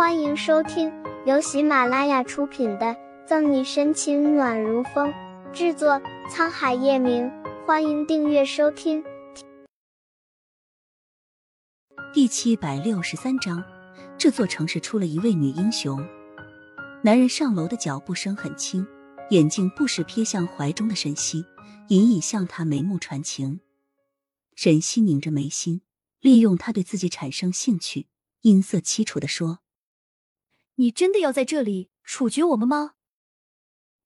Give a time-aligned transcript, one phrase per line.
[0.00, 0.90] 欢迎收听
[1.26, 2.86] 由喜马拉雅出品的
[3.26, 5.12] 《赠你深情暖如风》，
[5.52, 7.30] 制作沧海夜明。
[7.66, 9.04] 欢迎订阅收听。
[12.14, 13.62] 第七百六十三章，
[14.16, 16.02] 这座城市出了一位女英雄。
[17.04, 18.86] 男人上楼的脚步声很轻，
[19.28, 21.44] 眼睛不时瞥向怀中的沈西，
[21.88, 23.60] 隐隐向他眉目传情。
[24.54, 25.82] 沈西拧着眉心，
[26.22, 28.06] 利用他对自己产生兴趣，
[28.40, 29.58] 音色凄楚的说。
[30.80, 32.94] 你真的要在这里处决我们吗？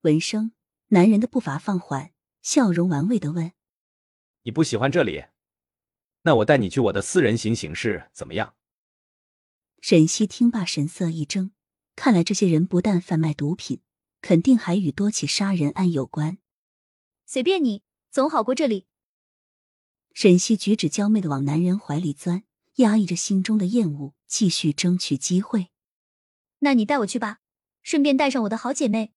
[0.00, 0.50] 闻声，
[0.88, 3.52] 男人的步伐放缓，笑容玩味的问
[4.42, 5.26] ：“你不喜欢这里？
[6.22, 8.56] 那我带你去我的私人行刑室，怎么样？”
[9.80, 11.52] 沈西听罢，神色一怔，
[11.94, 13.80] 看来这些人不但贩卖毒品，
[14.20, 16.38] 肯定还与多起杀人案有关。
[17.26, 18.88] 随便你，总好过这里。
[20.14, 22.42] 沈西举止娇媚的往男人怀里钻，
[22.78, 25.68] 压抑着心中的厌恶，继续争取机会。
[26.60, 27.38] 那你带我去吧，
[27.82, 29.12] 顺便带上我的好姐妹。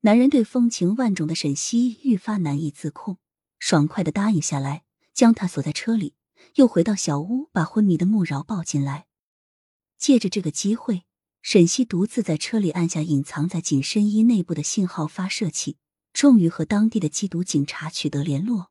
[0.00, 3.18] 男人对风情万种的沈西愈发难以自控，
[3.58, 6.14] 爽快的答应下来，将她锁在车里，
[6.56, 9.06] 又回到小屋，把昏迷的穆饶抱进来。
[9.98, 11.04] 借着这个机会，
[11.42, 15.76] 沈西独自在车里按下隐藏在紧身衣内部的信号发射器，
[16.12, 18.70] 终于和当地的缉毒警察取得联络。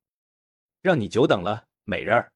[0.82, 2.34] 让你久等了，美人儿。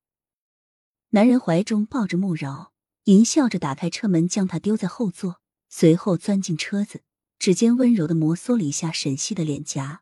[1.09, 2.72] 男人怀中抱着穆饶。
[3.05, 5.39] 淫笑着打开车门，将他丢在后座，
[5.69, 7.03] 随后钻进车子，
[7.37, 10.01] 指尖温柔的摩挲了一下沈西的脸颊。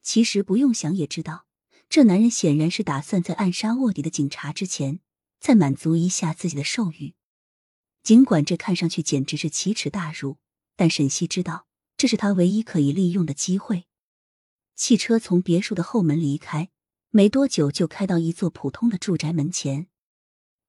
[0.00, 1.46] 其实不用想也知道，
[1.88, 5.00] 这男人显然是打算在暗杀卧底的警察之前，
[5.40, 7.14] 再满足一下自己的兽欲。
[8.04, 10.36] 尽管这看上去简直是奇耻大辱，
[10.76, 13.86] 但沈西知道这是他唯一可以利用的机会。
[14.76, 16.70] 汽车从别墅的后门离开，
[17.10, 19.88] 没多久就开到一座普通的住宅门前。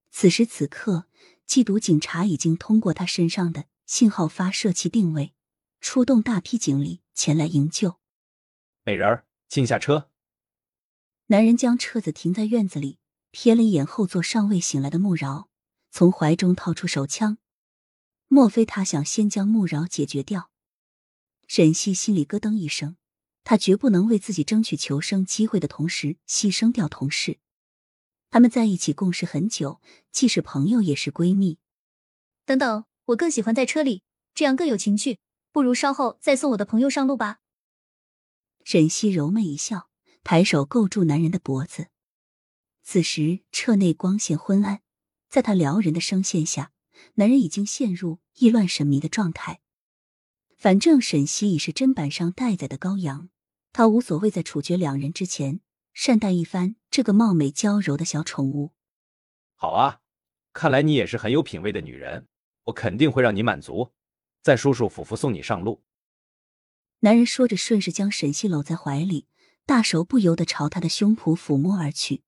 [0.09, 1.05] 此时此刻。
[1.47, 5.33] 缉毒警察已经通过他身上的信号发射器定位，
[5.79, 7.99] 出动大批警力前来营救。
[8.83, 10.09] 美人儿，请下车。
[11.27, 12.99] 男人将车子停在院子里，
[13.31, 15.49] 瞥了一眼后座尚未醒来的穆饶，
[15.91, 17.37] 从怀中掏出手枪。
[18.27, 20.51] 莫非他想先将穆饶解决掉？
[21.47, 22.97] 沈西心里咯噔一声，
[23.43, 27.39] 他绝不能为自己争取求生机会的同时牺牲掉同事。
[28.35, 29.79] 他们在一起共事很久，
[30.11, 31.57] 既是朋友也是闺蜜。
[32.45, 34.03] 等等，我更喜欢在车里，
[34.33, 35.19] 这样更有情趣。
[35.53, 37.39] 不如稍后再送我的朋友上路吧。
[38.65, 39.89] 沈西柔媚一笑，
[40.25, 41.87] 抬手勾住男人的脖子。
[42.83, 44.81] 此时车内光线昏暗，
[45.29, 46.73] 在他撩人的声线下，
[47.13, 49.61] 男人已经陷入意乱神迷的状态。
[50.57, 53.29] 反正沈西已是砧板上待宰的羔羊，
[53.71, 55.61] 他无所谓在处决两人之前。
[55.95, 58.73] 善待一番这个貌美娇柔的小宠物。
[59.55, 60.01] 好啊，
[60.51, 62.27] 看来你也是很有品味的女人，
[62.65, 63.93] 我肯定会让你满足，
[64.43, 65.83] 再舒舒服服送你上路。
[66.99, 69.27] 男人说着，顺势将沈西搂在怀里，
[69.65, 72.23] 大手不由得朝他的胸脯抚摸而去。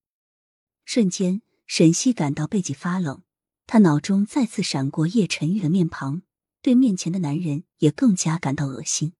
[0.86, 3.22] 瞬间，沈西感到背脊发冷，
[3.66, 6.22] 他脑中再次闪过叶晨玉的面庞，
[6.62, 9.12] 对面前的男人也更加感到恶心。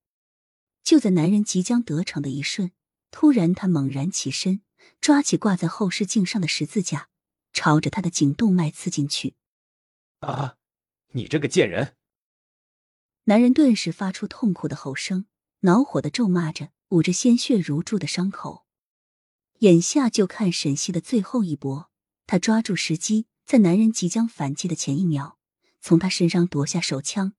[0.84, 2.72] 就在男人即将得逞的一瞬。
[3.20, 4.62] 突然，他猛然起身，
[5.02, 7.10] 抓起挂在后视镜上的十字架，
[7.52, 9.34] 朝着他的颈动脉刺进去。
[10.20, 10.58] 啊！
[11.14, 11.96] 你这个贱人！
[13.24, 15.26] 男人顿时发出痛苦的吼声，
[15.62, 18.68] 恼火的咒骂着，捂着鲜血如注的伤口。
[19.62, 21.90] 眼下就看沈西的最后一搏。
[22.28, 25.40] 他抓住时机，在男人即将反击的前一秒，
[25.82, 27.34] 从他身上夺下手枪。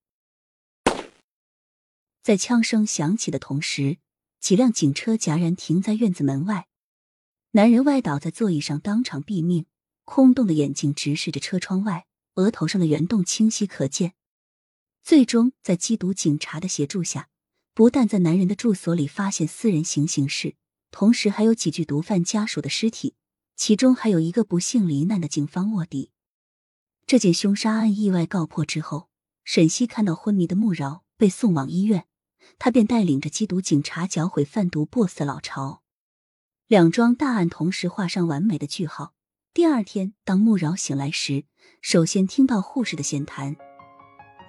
[2.21, 3.99] 在枪声响起的同时。
[4.41, 6.69] 几辆警车戛然停在院子门外，
[7.53, 9.67] 男人歪倒在座椅上，当场毙命。
[10.05, 12.07] 空洞的眼睛直视着车窗外，
[12.37, 14.15] 额头上的圆洞清晰可见。
[15.03, 17.29] 最终，在缉毒警察的协助下，
[17.75, 20.57] 不但在男人的住所里发现私人行刑室，
[20.91, 23.17] 同时还有几具毒贩家属的尸体，
[23.55, 26.11] 其中还有一个不幸罹难的警方卧底。
[27.07, 29.11] 这件凶杀案意外告破之后，
[29.45, 32.08] 沈西看到昏迷的穆饶被送往医院。
[32.59, 35.83] 他便带领着缉毒警察剿毁贩毒 BOSS 老巢，
[36.67, 39.15] 两桩大案同时画上完美的句号。
[39.55, 41.45] 第二天，当穆饶醒来时，
[41.81, 43.57] 首先听到护士的闲谈。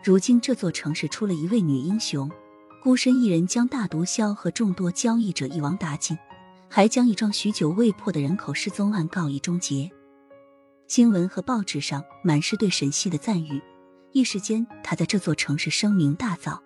[0.03, 2.29] 如今这座城市出了一位女英雄，
[2.83, 6.17] 孤身一人将大毒枭和众多交易者一网打尽，
[6.69, 9.89] 还将一桩许久未破的人口失踪案告以终结。
[10.87, 13.61] 新闻和报纸上满是对沈西的赞誉，
[14.11, 16.59] 一时间他在这座城市声名大噪。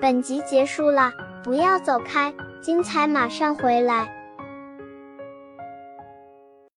[0.00, 1.12] 本集结束了，
[1.42, 4.19] 不要走开，精彩马上回来。